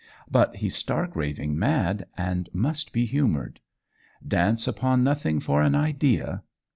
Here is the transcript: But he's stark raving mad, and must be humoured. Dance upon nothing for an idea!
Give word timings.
But 0.31 0.55
he's 0.55 0.75
stark 0.75 1.15
raving 1.15 1.59
mad, 1.59 2.07
and 2.17 2.49
must 2.53 2.91
be 2.91 3.05
humoured. 3.05 3.59
Dance 4.27 4.67
upon 4.67 5.03
nothing 5.03 5.39
for 5.39 5.61
an 5.61 5.75
idea! 5.75 6.41